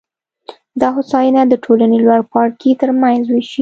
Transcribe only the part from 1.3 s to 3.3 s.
د ټولنې لوړ پاړکي ترمنځ